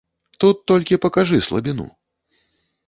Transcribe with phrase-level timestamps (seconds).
[0.43, 1.87] Тут толькі пакажы слабіну.